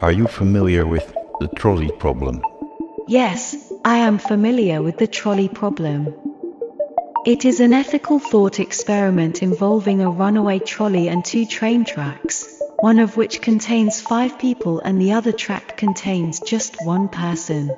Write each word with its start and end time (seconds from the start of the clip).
Are 0.00 0.12
you 0.12 0.28
familiar 0.28 0.86
with 0.86 1.12
the 1.40 1.48
trolley 1.48 1.90
problem? 1.98 2.40
Yes, 3.08 3.72
I 3.84 3.96
am 3.98 4.18
familiar 4.18 4.80
with 4.80 4.96
the 4.96 5.08
trolley 5.08 5.48
problem. 5.48 6.14
It 7.26 7.44
is 7.44 7.58
an 7.58 7.72
ethical 7.72 8.20
thought 8.20 8.60
experiment 8.60 9.42
involving 9.42 10.00
a 10.00 10.08
runaway 10.08 10.60
trolley 10.60 11.08
and 11.08 11.24
two 11.24 11.46
train 11.46 11.84
tracks, 11.84 12.46
one 12.78 13.00
of 13.00 13.16
which 13.16 13.42
contains 13.42 14.00
five 14.00 14.38
people 14.38 14.78
and 14.78 15.00
the 15.00 15.12
other 15.14 15.32
track 15.32 15.76
contains 15.76 16.38
just 16.38 16.76
one 16.84 17.08
person. 17.08 17.68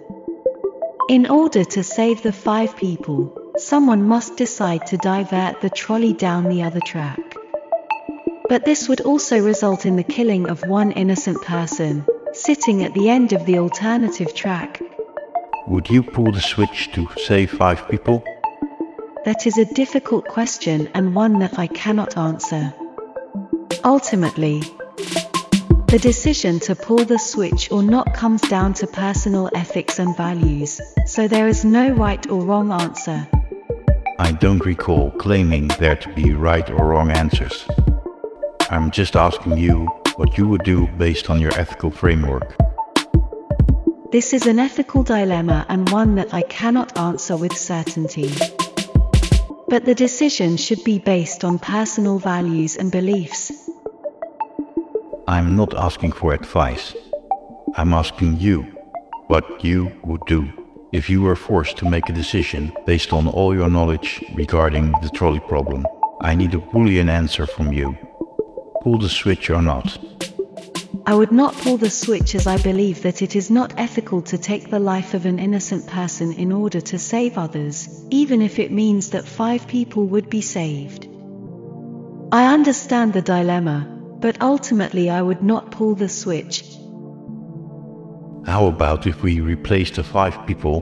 In 1.08 1.26
order 1.26 1.64
to 1.64 1.82
save 1.82 2.20
the 2.20 2.34
five 2.34 2.76
people, 2.76 3.52
someone 3.56 4.06
must 4.06 4.36
decide 4.36 4.86
to 4.88 4.98
divert 4.98 5.62
the 5.62 5.70
trolley 5.70 6.12
down 6.12 6.50
the 6.50 6.64
other 6.64 6.80
track. 6.80 7.30
But 8.50 8.64
this 8.64 8.88
would 8.88 9.00
also 9.02 9.38
result 9.38 9.86
in 9.86 9.94
the 9.94 10.02
killing 10.02 10.50
of 10.50 10.66
one 10.66 10.90
innocent 10.90 11.40
person, 11.42 12.04
sitting 12.32 12.82
at 12.82 12.92
the 12.94 13.08
end 13.08 13.32
of 13.32 13.46
the 13.46 13.58
alternative 13.58 14.34
track. 14.34 14.82
Would 15.68 15.88
you 15.88 16.02
pull 16.02 16.32
the 16.32 16.40
switch 16.40 16.90
to 16.94 17.08
save 17.26 17.52
five 17.52 17.88
people? 17.88 18.24
That 19.24 19.46
is 19.46 19.56
a 19.56 19.72
difficult 19.72 20.26
question 20.26 20.88
and 20.94 21.14
one 21.14 21.38
that 21.38 21.60
I 21.60 21.68
cannot 21.68 22.16
answer. 22.16 22.74
Ultimately, 23.84 24.64
the 25.86 26.00
decision 26.02 26.58
to 26.60 26.74
pull 26.74 27.04
the 27.04 27.20
switch 27.20 27.70
or 27.70 27.84
not 27.84 28.14
comes 28.14 28.42
down 28.42 28.74
to 28.74 28.88
personal 28.88 29.48
ethics 29.54 30.00
and 30.00 30.16
values, 30.16 30.80
so 31.06 31.28
there 31.28 31.46
is 31.46 31.64
no 31.64 31.90
right 31.90 32.28
or 32.28 32.44
wrong 32.44 32.72
answer. 32.72 33.28
I 34.18 34.32
don't 34.32 34.66
recall 34.66 35.12
claiming 35.12 35.68
there 35.78 35.94
to 35.94 36.12
be 36.14 36.32
right 36.32 36.68
or 36.68 36.88
wrong 36.88 37.12
answers. 37.12 37.64
I'm 38.72 38.92
just 38.92 39.16
asking 39.16 39.58
you 39.58 39.86
what 40.14 40.38
you 40.38 40.46
would 40.46 40.62
do 40.62 40.86
based 40.96 41.28
on 41.28 41.40
your 41.40 41.52
ethical 41.58 41.90
framework. 41.90 42.54
This 44.12 44.32
is 44.32 44.46
an 44.46 44.60
ethical 44.60 45.02
dilemma 45.02 45.66
and 45.68 45.90
one 45.90 46.14
that 46.14 46.32
I 46.32 46.42
cannot 46.42 46.96
answer 46.96 47.36
with 47.36 47.56
certainty. 47.56 48.32
But 49.66 49.86
the 49.86 49.94
decision 49.96 50.56
should 50.56 50.84
be 50.84 51.00
based 51.00 51.42
on 51.42 51.58
personal 51.58 52.20
values 52.20 52.76
and 52.76 52.92
beliefs. 52.92 53.50
I'm 55.26 55.56
not 55.56 55.74
asking 55.74 56.12
for 56.12 56.32
advice. 56.32 56.94
I'm 57.74 57.92
asking 57.92 58.38
you 58.38 58.62
what 59.26 59.64
you 59.64 59.90
would 60.04 60.24
do 60.28 60.48
if 60.92 61.10
you 61.10 61.22
were 61.22 61.34
forced 61.34 61.76
to 61.78 61.90
make 61.90 62.08
a 62.08 62.12
decision 62.12 62.72
based 62.86 63.12
on 63.12 63.26
all 63.26 63.52
your 63.52 63.68
knowledge 63.68 64.22
regarding 64.36 64.92
the 65.02 65.10
trolley 65.12 65.40
problem. 65.40 65.84
I 66.20 66.36
need 66.36 66.54
a 66.54 66.58
Boolean 66.58 67.08
answer 67.08 67.46
from 67.46 67.72
you. 67.72 67.96
Pull 68.82 68.98
the 68.98 69.08
switch 69.08 69.50
or 69.50 69.60
not. 69.60 69.98
I 71.06 71.14
would 71.14 71.32
not 71.32 71.54
pull 71.54 71.76
the 71.76 71.90
switch 71.90 72.34
as 72.34 72.46
I 72.46 72.56
believe 72.56 73.02
that 73.02 73.20
it 73.20 73.36
is 73.36 73.50
not 73.50 73.74
ethical 73.76 74.22
to 74.22 74.38
take 74.38 74.70
the 74.70 74.78
life 74.78 75.12
of 75.14 75.26
an 75.26 75.38
innocent 75.38 75.86
person 75.86 76.32
in 76.32 76.52
order 76.52 76.80
to 76.80 76.98
save 76.98 77.36
others, 77.36 77.88
even 78.10 78.40
if 78.40 78.58
it 78.58 78.72
means 78.72 79.10
that 79.10 79.26
five 79.26 79.66
people 79.66 80.04
would 80.06 80.30
be 80.30 80.40
saved. 80.40 81.08
I 82.32 82.52
understand 82.52 83.12
the 83.12 83.22
dilemma, 83.22 83.86
but 84.20 84.40
ultimately 84.40 85.10
I 85.10 85.20
would 85.20 85.42
not 85.42 85.72
pull 85.72 85.94
the 85.94 86.08
switch. 86.08 86.64
How 88.46 88.66
about 88.66 89.06
if 89.06 89.22
we 89.22 89.40
replace 89.40 89.90
the 89.90 90.04
five 90.04 90.46
people 90.46 90.80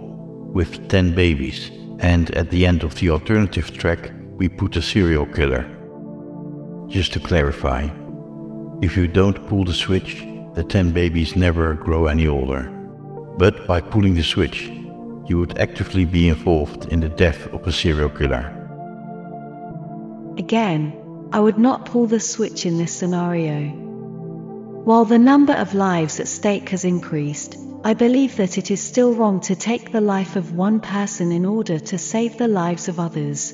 with 0.53 0.89
ten 0.89 1.15
babies, 1.15 1.71
and 2.01 2.31
at 2.37 2.51
the 2.51 2.67
end 2.67 2.85
of 2.85 2.95
the 2.97 3.11
alternative 3.11 3.77
track 3.77 4.13
we 4.37 4.49
put 4.49 4.77
a 4.77 4.83
serial 4.83 5.27
killer? 5.27 5.78
Just 6.89 7.13
to 7.13 7.21
clarify, 7.21 7.91
if 8.81 8.97
you 8.97 9.07
don't 9.07 9.47
pull 9.47 9.65
the 9.65 9.75
switch, 9.75 10.25
the 10.55 10.65
10 10.65 10.93
babies 10.93 11.37
never 11.37 11.75
grow 11.75 12.07
any 12.07 12.27
older. 12.27 12.63
But 13.37 13.67
by 13.67 13.83
pulling 13.83 14.15
the 14.15 14.23
switch, 14.23 14.71
you 15.27 15.39
would 15.39 15.59
actively 15.59 16.07
be 16.07 16.29
involved 16.29 16.87
in 16.87 17.01
the 17.01 17.11
death 17.11 17.47
of 17.53 17.67
a 17.67 17.73
serial 17.73 18.09
killer. 18.09 18.55
Again, 20.39 20.95
I 21.31 21.41
would 21.41 21.59
not 21.59 21.85
pull 21.85 22.07
the 22.07 22.21
switch 22.21 22.65
in 22.65 22.79
this 22.79 22.93
scenario. 22.93 23.69
While 24.85 25.05
the 25.05 25.19
number 25.19 25.53
of 25.53 25.75
lives 25.75 26.19
at 26.21 26.29
stake 26.29 26.71
has 26.71 26.87
increased, 26.87 27.59
I 27.85 27.93
believe 27.93 28.37
that 28.37 28.57
it 28.57 28.71
is 28.71 28.81
still 28.81 29.13
wrong 29.13 29.41
to 29.41 29.55
take 29.55 29.93
the 29.93 30.01
life 30.01 30.37
of 30.37 30.55
one 30.55 30.81
person 30.81 31.33
in 31.33 31.45
order 31.45 31.79
to 31.79 31.99
save 31.99 32.39
the 32.39 32.49
lives 32.49 32.89
of 32.89 32.99
others. 32.99 33.53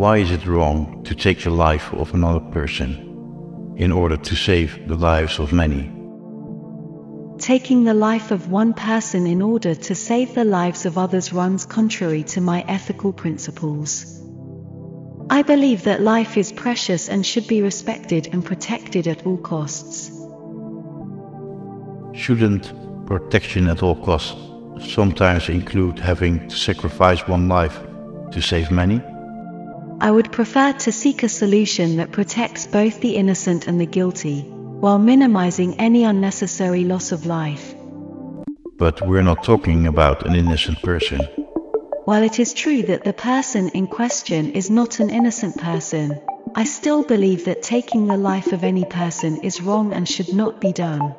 Why 0.00 0.16
is 0.16 0.30
it 0.30 0.46
wrong 0.46 1.04
to 1.04 1.14
take 1.14 1.42
the 1.42 1.50
life 1.50 1.92
of 1.92 2.14
another 2.14 2.40
person 2.40 3.74
in 3.76 3.92
order 3.92 4.16
to 4.16 4.34
save 4.34 4.88
the 4.88 4.94
lives 4.94 5.38
of 5.38 5.52
many? 5.52 5.92
Taking 7.36 7.84
the 7.84 7.92
life 7.92 8.30
of 8.30 8.50
one 8.50 8.72
person 8.72 9.26
in 9.26 9.42
order 9.42 9.74
to 9.74 9.94
save 9.94 10.34
the 10.34 10.46
lives 10.46 10.86
of 10.86 10.96
others 10.96 11.34
runs 11.34 11.66
contrary 11.66 12.22
to 12.32 12.40
my 12.40 12.64
ethical 12.66 13.12
principles. 13.12 14.06
I 15.28 15.42
believe 15.42 15.82
that 15.82 16.00
life 16.00 16.38
is 16.38 16.50
precious 16.50 17.10
and 17.10 17.26
should 17.26 17.46
be 17.46 17.60
respected 17.60 18.30
and 18.32 18.42
protected 18.42 19.06
at 19.06 19.26
all 19.26 19.36
costs. 19.36 20.08
Shouldn't 22.18 22.72
protection 23.06 23.68
at 23.68 23.82
all 23.82 23.96
costs 23.96 24.40
sometimes 24.94 25.50
include 25.50 25.98
having 25.98 26.48
to 26.48 26.56
sacrifice 26.56 27.28
one 27.28 27.48
life 27.48 27.78
to 28.32 28.40
save 28.40 28.70
many? 28.70 29.02
I 30.02 30.10
would 30.10 30.32
prefer 30.32 30.72
to 30.72 30.92
seek 30.92 31.22
a 31.22 31.28
solution 31.28 31.96
that 31.98 32.10
protects 32.10 32.66
both 32.66 33.00
the 33.00 33.16
innocent 33.16 33.66
and 33.66 33.78
the 33.78 33.84
guilty, 33.84 34.40
while 34.40 34.98
minimizing 34.98 35.78
any 35.78 36.04
unnecessary 36.04 36.84
loss 36.84 37.12
of 37.12 37.26
life. 37.26 37.74
But 38.78 39.06
we're 39.06 39.20
not 39.20 39.44
talking 39.44 39.86
about 39.86 40.24
an 40.24 40.34
innocent 40.34 40.80
person. 40.80 41.20
While 42.06 42.22
it 42.22 42.40
is 42.40 42.54
true 42.54 42.82
that 42.84 43.04
the 43.04 43.12
person 43.12 43.68
in 43.74 43.86
question 43.88 44.52
is 44.52 44.70
not 44.70 45.00
an 45.00 45.10
innocent 45.10 45.58
person, 45.58 46.18
I 46.54 46.64
still 46.64 47.02
believe 47.02 47.44
that 47.44 47.62
taking 47.62 48.06
the 48.06 48.16
life 48.16 48.52
of 48.52 48.64
any 48.64 48.86
person 48.86 49.42
is 49.42 49.60
wrong 49.60 49.92
and 49.92 50.08
should 50.08 50.32
not 50.34 50.62
be 50.62 50.72
done. 50.72 51.14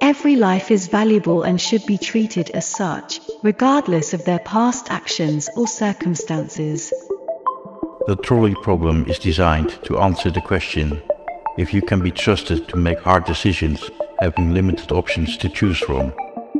Every 0.00 0.36
life 0.36 0.70
is 0.70 0.86
valuable 0.86 1.42
and 1.42 1.60
should 1.60 1.86
be 1.86 1.98
treated 1.98 2.50
as 2.50 2.66
such, 2.66 3.20
regardless 3.42 4.14
of 4.14 4.24
their 4.24 4.38
past 4.38 4.92
actions 4.92 5.48
or 5.56 5.66
circumstances. 5.66 6.92
The 8.06 8.16
trolley 8.16 8.54
problem 8.56 9.06
is 9.06 9.18
designed 9.18 9.82
to 9.84 9.98
answer 9.98 10.30
the 10.30 10.42
question 10.42 11.00
if 11.56 11.72
you 11.72 11.80
can 11.80 12.02
be 12.02 12.10
trusted 12.10 12.68
to 12.68 12.76
make 12.76 12.98
hard 12.98 13.24
decisions, 13.24 13.90
having 14.20 14.52
limited 14.52 14.92
options 14.92 15.38
to 15.38 15.48
choose 15.48 15.78
from. 15.78 16.10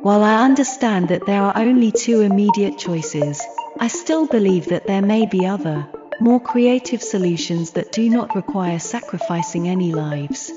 While 0.01 0.23
I 0.23 0.43
understand 0.43 1.11
that 1.11 1.27
there 1.27 1.43
are 1.43 1.53
only 1.55 1.93
two 1.93 2.23
immediate 2.23 2.79
choices, 2.79 3.43
I 3.79 3.89
still 3.89 4.27
believe 4.27 4.69
that 4.69 4.87
there 4.87 5.03
may 5.03 5.27
be 5.27 5.45
other, 5.45 5.87
more 6.19 6.41
creative 6.41 7.03
solutions 7.03 7.73
that 7.73 7.93
do 7.93 8.09
not 8.09 8.35
require 8.35 8.79
sacrificing 8.79 9.69
any 9.69 9.93
lives. 9.93 10.51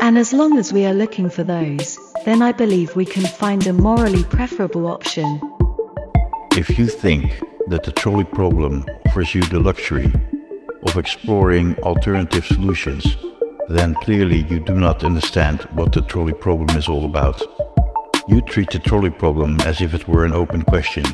And 0.00 0.16
as 0.16 0.32
long 0.32 0.58
as 0.58 0.72
we 0.72 0.86
are 0.86 0.94
looking 0.94 1.28
for 1.28 1.42
those, 1.42 1.98
then 2.24 2.40
I 2.40 2.52
believe 2.52 2.94
we 2.94 3.04
can 3.04 3.26
find 3.26 3.66
a 3.66 3.72
morally 3.72 4.22
preferable 4.22 4.86
option. 4.86 5.40
If 6.52 6.78
you 6.78 6.86
think 6.86 7.32
that 7.68 7.82
the 7.82 7.92
trolley 7.92 8.24
problem 8.24 8.84
offers 9.06 9.34
you 9.34 9.42
the 9.42 9.58
luxury 9.58 10.12
of 10.84 10.96
exploring 10.96 11.76
alternative 11.78 12.46
solutions, 12.46 13.16
then 13.68 13.94
clearly 13.94 14.46
you 14.48 14.60
do 14.60 14.74
not 14.74 15.02
understand 15.02 15.62
what 15.72 15.92
the 15.92 16.02
trolley 16.02 16.32
problem 16.32 16.76
is 16.76 16.88
all 16.88 17.04
about. 17.04 17.42
You 18.28 18.40
treat 18.40 18.70
the 18.70 18.78
trolley 18.78 19.10
problem 19.10 19.60
as 19.62 19.80
if 19.80 19.94
it 19.94 20.06
were 20.06 20.24
an 20.24 20.32
open 20.32 20.62
question. 20.62 21.04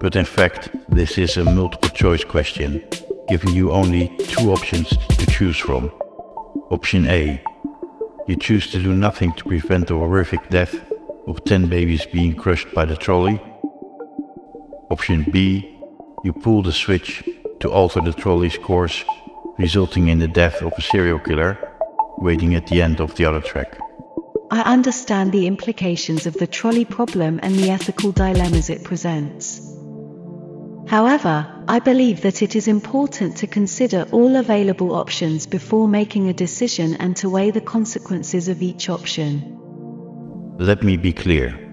But 0.00 0.16
in 0.16 0.24
fact, 0.24 0.70
this 0.88 1.18
is 1.18 1.36
a 1.36 1.44
multiple 1.44 1.90
choice 1.90 2.24
question, 2.24 2.84
giving 3.28 3.54
you 3.54 3.70
only 3.70 4.08
two 4.18 4.52
options 4.52 4.88
to 4.88 5.26
choose 5.26 5.56
from. 5.56 5.90
Option 6.70 7.06
A. 7.06 7.42
You 8.26 8.36
choose 8.36 8.70
to 8.72 8.82
do 8.82 8.92
nothing 8.92 9.32
to 9.34 9.44
prevent 9.44 9.86
the 9.86 9.94
horrific 9.94 10.48
death 10.48 10.74
of 11.28 11.44
10 11.44 11.68
babies 11.68 12.06
being 12.06 12.34
crushed 12.34 12.74
by 12.74 12.84
the 12.84 12.96
trolley 12.96 13.40
Option 14.90 15.24
B, 15.30 15.78
you 16.24 16.32
pull 16.32 16.62
the 16.62 16.72
switch 16.72 17.22
to 17.60 17.70
alter 17.70 18.00
the 18.00 18.12
trolley's 18.12 18.58
course, 18.58 19.04
resulting 19.58 20.08
in 20.08 20.18
the 20.18 20.28
death 20.28 20.60
of 20.62 20.72
a 20.76 20.82
serial 20.82 21.18
killer, 21.18 21.58
waiting 22.18 22.54
at 22.54 22.66
the 22.66 22.82
end 22.82 23.00
of 23.00 23.14
the 23.14 23.24
other 23.24 23.40
track. 23.40 23.78
I 24.50 24.60
understand 24.60 25.32
the 25.32 25.46
implications 25.46 26.26
of 26.26 26.34
the 26.34 26.46
trolley 26.46 26.84
problem 26.84 27.40
and 27.42 27.54
the 27.54 27.70
ethical 27.70 28.12
dilemmas 28.12 28.68
it 28.68 28.84
presents. 28.84 29.60
However, 30.86 31.46
I 31.66 31.78
believe 31.78 32.20
that 32.20 32.42
it 32.42 32.54
is 32.54 32.68
important 32.68 33.38
to 33.38 33.46
consider 33.46 34.06
all 34.12 34.36
available 34.36 34.94
options 34.94 35.46
before 35.46 35.88
making 35.88 36.28
a 36.28 36.34
decision 36.34 36.94
and 36.96 37.16
to 37.16 37.30
weigh 37.30 37.50
the 37.50 37.62
consequences 37.62 38.48
of 38.48 38.60
each 38.60 38.90
option. 38.90 39.58
Let 40.58 40.82
me 40.82 40.98
be 40.98 41.12
clear. 41.12 41.63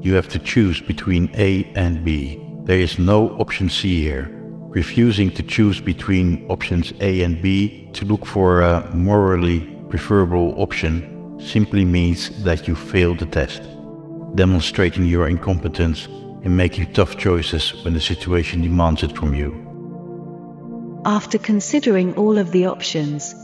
You 0.00 0.14
have 0.14 0.28
to 0.28 0.38
choose 0.38 0.80
between 0.80 1.30
A 1.34 1.64
and 1.74 2.04
B. 2.04 2.40
There 2.64 2.78
is 2.78 2.98
no 2.98 3.30
option 3.38 3.68
C 3.68 4.02
here. 4.02 4.38
refusing 4.68 5.30
to 5.30 5.42
choose 5.42 5.80
between 5.80 6.46
options 6.48 6.92
A 7.00 7.22
and 7.22 7.40
B 7.40 7.88
to 7.94 8.04
look 8.04 8.26
for 8.26 8.60
a 8.60 8.94
morally 8.94 9.60
preferable 9.88 10.54
option 10.60 11.36
simply 11.40 11.84
means 11.84 12.44
that 12.44 12.68
you 12.68 12.74
failed 12.74 13.18
the 13.18 13.26
test, 13.26 13.62
demonstrating 14.34 15.06
your 15.06 15.26
incompetence 15.28 16.06
in 16.42 16.54
making 16.54 16.92
tough 16.92 17.16
choices 17.16 17.72
when 17.82 17.94
the 17.94 18.00
situation 18.00 18.62
demands 18.62 19.02
it 19.02 19.16
from 19.16 19.34
you. 19.34 19.64
After 21.04 21.38
considering 21.38 22.14
all 22.16 22.36
of 22.36 22.52
the 22.52 22.66
options, 22.66 23.34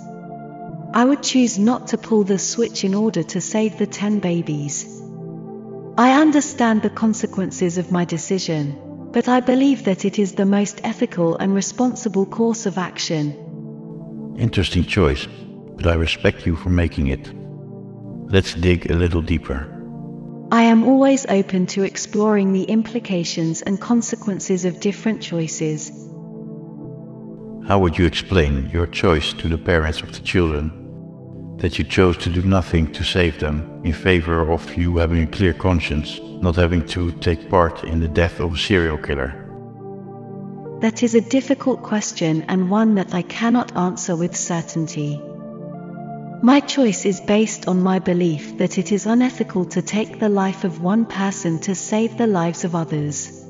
I 0.92 1.04
would 1.04 1.22
choose 1.22 1.58
not 1.58 1.88
to 1.88 1.98
pull 1.98 2.24
the 2.24 2.38
switch 2.38 2.84
in 2.84 2.94
order 2.94 3.22
to 3.22 3.40
save 3.40 3.78
the 3.78 3.86
10 3.86 4.20
babies. 4.20 4.93
I 5.96 6.20
understand 6.20 6.82
the 6.82 6.90
consequences 6.90 7.78
of 7.78 7.92
my 7.92 8.04
decision, 8.04 8.76
but 9.12 9.28
I 9.28 9.38
believe 9.38 9.84
that 9.84 10.04
it 10.04 10.18
is 10.18 10.32
the 10.32 10.44
most 10.44 10.80
ethical 10.82 11.36
and 11.36 11.54
responsible 11.54 12.26
course 12.26 12.66
of 12.66 12.78
action. 12.78 14.34
Interesting 14.36 14.82
choice, 14.82 15.28
but 15.76 15.86
I 15.86 15.94
respect 15.94 16.46
you 16.46 16.56
for 16.56 16.70
making 16.70 17.06
it. 17.06 17.32
Let's 18.28 18.54
dig 18.54 18.90
a 18.90 18.94
little 18.94 19.22
deeper. 19.22 19.70
I 20.50 20.62
am 20.62 20.82
always 20.82 21.26
open 21.26 21.66
to 21.66 21.84
exploring 21.84 22.52
the 22.52 22.64
implications 22.64 23.62
and 23.62 23.80
consequences 23.80 24.64
of 24.64 24.80
different 24.80 25.22
choices. 25.22 25.90
How 27.68 27.78
would 27.78 27.96
you 27.96 28.04
explain 28.04 28.68
your 28.70 28.88
choice 28.88 29.32
to 29.34 29.48
the 29.48 29.58
parents 29.58 30.02
of 30.02 30.12
the 30.12 30.22
children 30.22 30.83
that 31.58 31.78
you 31.78 31.84
chose 31.84 32.16
to 32.18 32.30
do 32.30 32.42
nothing 32.42 32.92
to 32.92 33.04
save 33.04 33.38
them 33.38 33.80
in 33.84 33.92
favor 33.92 34.50
of 34.50 34.74
you 34.76 34.96
having 34.96 35.22
a 35.22 35.26
clear 35.26 35.52
conscience, 35.52 36.20
not 36.42 36.56
having 36.56 36.86
to 36.88 37.12
take 37.12 37.48
part 37.48 37.84
in 37.84 38.00
the 38.00 38.08
death 38.08 38.40
of 38.40 38.54
a 38.54 38.58
serial 38.58 38.98
killer? 38.98 39.40
That 40.80 41.02
is 41.02 41.14
a 41.14 41.20
difficult 41.20 41.82
question 41.82 42.42
and 42.48 42.70
one 42.70 42.96
that 42.96 43.14
I 43.14 43.22
cannot 43.22 43.76
answer 43.76 44.14
with 44.16 44.36
certainty. 44.36 45.20
My 46.42 46.60
choice 46.60 47.06
is 47.06 47.20
based 47.20 47.68
on 47.68 47.82
my 47.82 48.00
belief 48.00 48.58
that 48.58 48.76
it 48.76 48.92
is 48.92 49.06
unethical 49.06 49.64
to 49.66 49.80
take 49.80 50.18
the 50.18 50.28
life 50.28 50.64
of 50.64 50.82
one 50.82 51.06
person 51.06 51.58
to 51.60 51.74
save 51.74 52.18
the 52.18 52.26
lives 52.26 52.64
of 52.64 52.74
others. 52.74 53.40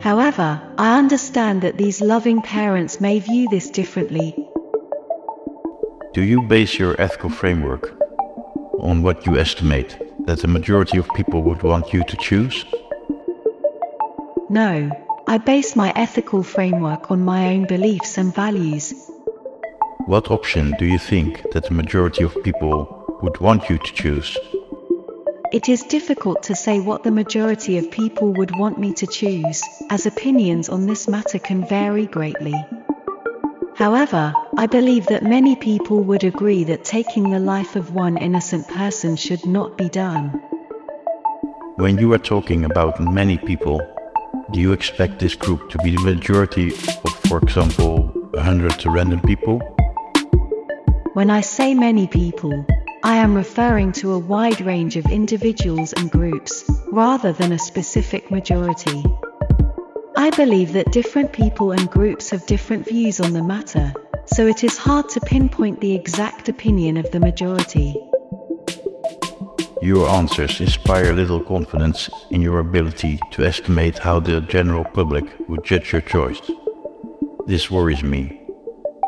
However, 0.00 0.60
I 0.78 0.98
understand 0.98 1.62
that 1.62 1.78
these 1.78 2.00
loving 2.00 2.42
parents 2.42 3.00
may 3.00 3.20
view 3.20 3.48
this 3.48 3.70
differently 3.70 4.34
do 6.12 6.22
you 6.22 6.42
base 6.42 6.78
your 6.78 7.00
ethical 7.00 7.30
framework 7.30 7.98
on 8.80 9.02
what 9.02 9.24
you 9.24 9.38
estimate 9.38 9.96
that 10.26 10.40
the 10.40 10.48
majority 10.48 10.98
of 10.98 11.08
people 11.14 11.42
would 11.42 11.62
want 11.62 11.92
you 11.94 12.04
to 12.04 12.16
choose? 12.18 12.66
No, 14.50 14.90
I 15.26 15.38
base 15.38 15.74
my 15.74 15.90
ethical 15.96 16.42
framework 16.42 17.10
on 17.10 17.24
my 17.24 17.54
own 17.54 17.66
beliefs 17.66 18.18
and 18.18 18.34
values. 18.34 18.92
What 20.04 20.30
option 20.30 20.74
do 20.78 20.84
you 20.84 20.98
think 20.98 21.50
that 21.52 21.64
the 21.64 21.74
majority 21.74 22.24
of 22.24 22.36
people 22.42 23.18
would 23.22 23.40
want 23.40 23.70
you 23.70 23.78
to 23.78 23.92
choose? 23.94 24.36
It 25.50 25.70
is 25.70 25.82
difficult 25.82 26.42
to 26.44 26.54
say 26.54 26.80
what 26.80 27.04
the 27.04 27.10
majority 27.10 27.78
of 27.78 27.90
people 27.90 28.34
would 28.34 28.54
want 28.56 28.78
me 28.78 28.92
to 28.94 29.06
choose, 29.06 29.62
as 29.88 30.04
opinions 30.04 30.68
on 30.68 30.86
this 30.86 31.08
matter 31.08 31.38
can 31.38 31.66
vary 31.66 32.06
greatly. 32.06 32.54
However, 33.82 34.32
I 34.56 34.66
believe 34.66 35.06
that 35.06 35.24
many 35.24 35.56
people 35.56 36.04
would 36.04 36.22
agree 36.22 36.62
that 36.62 36.84
taking 36.84 37.30
the 37.30 37.40
life 37.40 37.74
of 37.74 37.92
one 37.92 38.16
innocent 38.16 38.68
person 38.68 39.16
should 39.16 39.44
not 39.44 39.76
be 39.76 39.88
done. 39.88 40.28
When 41.78 41.98
you 41.98 42.12
are 42.12 42.18
talking 42.18 42.64
about 42.64 43.00
many 43.00 43.38
people, 43.38 43.80
do 44.52 44.60
you 44.60 44.70
expect 44.72 45.18
this 45.18 45.34
group 45.34 45.68
to 45.70 45.78
be 45.78 45.96
the 45.96 46.02
majority 46.02 46.68
of, 46.68 47.12
for 47.26 47.38
example, 47.38 48.04
100 48.34 48.86
random 48.86 49.20
people? 49.22 49.58
When 51.14 51.28
I 51.28 51.40
say 51.40 51.74
many 51.74 52.06
people, 52.06 52.64
I 53.02 53.16
am 53.16 53.34
referring 53.34 53.90
to 53.94 54.12
a 54.12 54.18
wide 54.20 54.60
range 54.60 54.96
of 54.96 55.06
individuals 55.06 55.92
and 55.92 56.08
groups, 56.08 56.70
rather 56.92 57.32
than 57.32 57.50
a 57.50 57.58
specific 57.58 58.30
majority. 58.30 59.02
I 60.22 60.30
believe 60.30 60.72
that 60.74 60.92
different 60.92 61.32
people 61.32 61.72
and 61.72 61.90
groups 61.90 62.30
have 62.30 62.46
different 62.46 62.86
views 62.86 63.18
on 63.18 63.32
the 63.32 63.42
matter, 63.42 63.92
so 64.26 64.46
it 64.46 64.62
is 64.62 64.78
hard 64.78 65.08
to 65.08 65.20
pinpoint 65.20 65.80
the 65.80 65.96
exact 65.96 66.48
opinion 66.48 66.96
of 66.96 67.10
the 67.10 67.18
majority. 67.18 68.00
Your 69.82 70.08
answers 70.08 70.60
inspire 70.60 71.12
little 71.12 71.40
confidence 71.40 72.08
in 72.30 72.40
your 72.40 72.60
ability 72.60 73.18
to 73.32 73.44
estimate 73.44 73.98
how 73.98 74.20
the 74.20 74.40
general 74.42 74.84
public 74.84 75.24
would 75.48 75.64
judge 75.64 75.90
your 75.90 76.02
choice. 76.02 76.40
This 77.48 77.68
worries 77.68 78.04
me. 78.04 78.40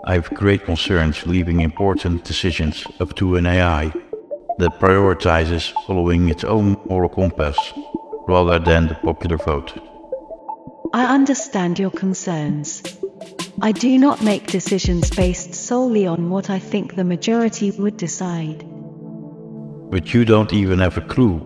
I 0.07 0.15
have 0.15 0.29
great 0.31 0.65
concerns 0.65 1.29
leaving 1.29 1.61
important 1.61 2.25
decisions 2.25 2.89
up 2.99 3.15
to 3.19 3.37
an 3.37 3.47
AI 3.47 3.93
that 4.59 4.81
prioritizes 4.81 5.73
following 5.87 6.29
its 6.29 6.43
own 6.43 6.77
moral 6.87 7.09
compass 7.09 7.57
rather 8.27 8.59
than 8.59 8.89
the 8.89 8.97
popular 8.97 9.37
vote. 9.37 9.94
I 10.95 11.07
understand 11.07 11.81
your 11.81 11.91
concerns. 11.91 12.81
I 13.61 13.73
do 13.73 13.99
not 13.99 14.23
make 14.23 14.47
decisions 14.47 15.11
based 15.11 15.53
solely 15.53 16.07
on 16.07 16.31
what 16.31 16.51
I 16.51 16.61
think 16.61 16.95
the 16.95 17.03
majority 17.03 17.73
would 17.73 17.97
decide. 17.97 18.65
But 19.91 20.15
you 20.15 20.25
don't 20.25 20.53
even 20.53 20.79
have 20.79 20.97
a 20.97 21.01
clue 21.01 21.41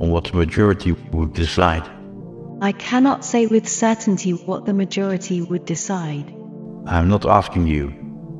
on 0.00 0.08
what 0.08 0.24
the 0.24 0.38
majority 0.38 0.92
would 1.12 1.34
decide. 1.34 1.86
I 2.62 2.72
cannot 2.72 3.26
say 3.26 3.44
with 3.44 3.68
certainty 3.68 4.30
what 4.30 4.64
the 4.64 4.72
majority 4.72 5.42
would 5.42 5.66
decide. 5.66 6.34
I'm 6.86 7.08
not 7.08 7.26
asking 7.26 7.66
you 7.66 7.92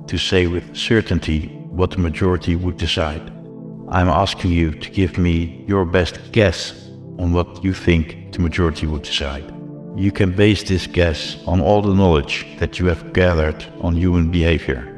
to 0.07 0.17
say 0.17 0.47
with 0.47 0.75
certainty 0.75 1.49
what 1.73 1.91
the 1.91 1.99
majority 1.99 2.57
would 2.57 2.79
decide. 2.79 3.31
I'm 3.91 4.09
asking 4.09 4.53
you 4.53 4.71
to 4.71 4.91
give 4.91 5.19
me 5.19 5.63
your 5.69 5.85
best 5.85 6.33
guess 6.33 6.89
on 7.19 7.35
what 7.35 7.63
you 7.63 7.75
think 7.75 8.33
the 8.33 8.41
majority 8.41 8.87
would 8.87 9.03
decide. 9.03 9.54
You 9.96 10.11
can 10.11 10.32
base 10.32 10.64
this 10.64 10.88
guess 10.88 11.37
on 11.46 11.61
all 11.61 11.81
the 11.81 11.94
knowledge 11.94 12.46
that 12.58 12.81
you 12.81 12.87
have 12.87 13.12
gathered 13.12 13.64
on 13.81 13.96
human 13.96 14.31
behavior. 14.31 14.91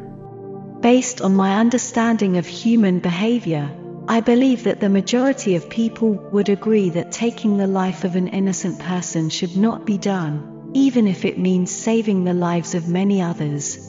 Based 0.80 1.20
on 1.20 1.34
my 1.36 1.58
understanding 1.58 2.38
of 2.38 2.46
human 2.46 3.00
behavior, 3.00 3.70
I 4.08 4.20
believe 4.20 4.64
that 4.64 4.80
the 4.80 4.88
majority 4.88 5.54
of 5.54 5.68
people 5.68 6.12
would 6.32 6.48
agree 6.48 6.88
that 6.90 7.12
taking 7.12 7.58
the 7.58 7.66
life 7.66 8.04
of 8.04 8.16
an 8.16 8.28
innocent 8.28 8.78
person 8.78 9.28
should 9.28 9.56
not 9.56 9.84
be 9.84 9.98
done, 9.98 10.70
even 10.72 11.06
if 11.06 11.26
it 11.26 11.38
means 11.38 11.70
saving 11.70 12.24
the 12.24 12.32
lives 12.32 12.74
of 12.74 12.88
many 12.88 13.20
others. 13.20 13.85